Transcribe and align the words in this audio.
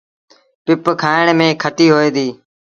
پپ 0.63 0.85
کآڻ 1.01 1.25
ميݩ 1.37 1.59
کٽيٚ 1.61 1.93
هوئي 1.93 2.09
ديٚ۔ 2.15 2.33